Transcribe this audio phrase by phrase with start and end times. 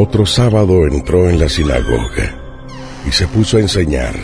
[0.00, 2.32] Otro sábado entró en la sinagoga
[3.04, 4.14] y se puso a enseñar.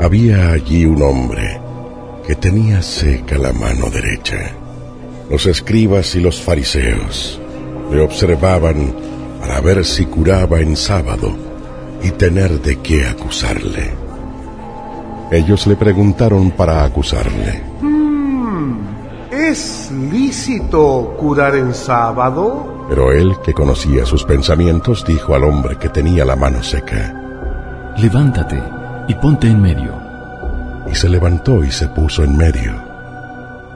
[0.00, 1.60] Había allí un hombre
[2.26, 4.40] que tenía seca la mano derecha.
[5.30, 7.40] Los escribas y los fariseos
[7.92, 8.92] le observaban
[9.38, 11.32] para ver si curaba en sábado
[12.02, 13.92] y tener de qué acusarle.
[15.30, 17.71] Ellos le preguntaron para acusarle.
[19.52, 22.86] ¿Es lícito curar en sábado?
[22.88, 27.14] Pero él, que conocía sus pensamientos, dijo al hombre que tenía la mano seca.
[27.98, 28.62] Levántate
[29.08, 29.92] y ponte en medio.
[30.90, 32.72] Y se levantó y se puso en medio.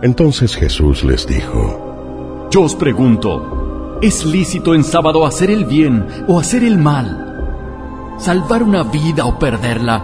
[0.00, 6.40] Entonces Jesús les dijo, Yo os pregunto, ¿es lícito en sábado hacer el bien o
[6.40, 8.16] hacer el mal?
[8.18, 10.02] ¿Salvar una vida o perderla?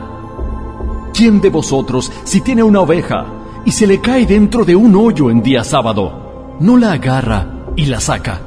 [1.14, 3.24] ¿Quién de vosotros, si tiene una oveja
[3.64, 7.46] y se le cae dentro de un hoyo en día sábado, no la agarra
[7.77, 8.41] y la saca?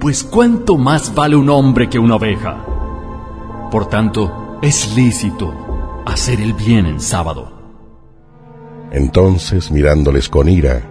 [0.00, 2.64] Pues cuánto más vale un hombre que una oveja.
[3.70, 7.52] Por tanto, es lícito hacer el bien en sábado.
[8.92, 10.82] Entonces, mirándoles con ira,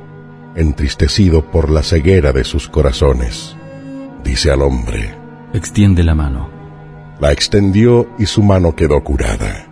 [0.55, 3.55] entristecido por la ceguera de sus corazones,
[4.23, 5.15] dice al hombre,
[5.53, 6.49] Extiende la mano.
[7.21, 9.67] La extendió y su mano quedó curada.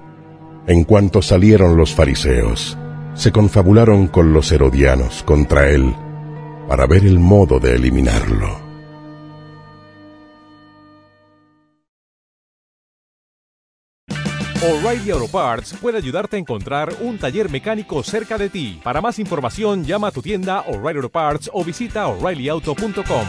[0.66, 2.78] En cuanto salieron los fariseos,
[3.16, 5.96] se confabularon con los herodianos contra él
[6.68, 8.64] para ver el modo de eliminarlo.
[14.64, 18.80] O'Reilly Auto Parts puede ayudarte a encontrar un taller mecánico cerca de ti.
[18.82, 23.28] Para más información, llama a tu tienda O'Reilly Auto Parts o visita oreillyauto.com.